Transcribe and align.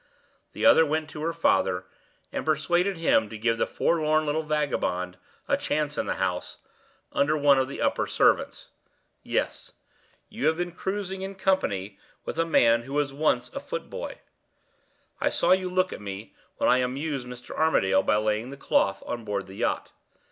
The 0.53 0.65
other 0.65 0.83
went 0.83 1.11
to 1.11 1.21
her 1.21 1.31
father, 1.31 1.85
and 2.31 2.43
persuaded 2.43 2.97
him 2.97 3.29
to 3.29 3.37
give 3.37 3.59
the 3.59 3.67
forlorn 3.67 4.25
little 4.25 4.41
vagabond 4.41 5.19
a 5.47 5.55
chance 5.55 5.95
in 5.95 6.07
the 6.07 6.15
house, 6.15 6.57
under 7.13 7.37
one 7.37 7.59
of 7.59 7.67
the 7.67 7.81
upper 7.83 8.07
servants. 8.07 8.69
Yes! 9.21 9.73
you 10.27 10.47
have 10.47 10.57
been 10.57 10.71
cruising 10.71 11.21
in 11.21 11.35
company 11.35 11.99
with 12.25 12.39
a 12.39 12.45
man 12.45 12.81
who 12.81 12.93
was 12.93 13.13
once 13.13 13.51
a 13.53 13.59
foot 13.59 13.91
boy. 13.91 14.17
I 15.19 15.29
saw 15.29 15.51
you 15.51 15.69
look 15.69 15.93
at 15.93 16.01
me, 16.01 16.33
when 16.57 16.67
I 16.67 16.77
amused 16.79 17.27
Mr. 17.27 17.55
Armadale 17.55 18.01
by 18.01 18.15
laying 18.15 18.49
the 18.49 18.57
cloth 18.57 19.03
on 19.05 19.23
board 19.23 19.45
the 19.45 19.57
yacht. 19.57 19.91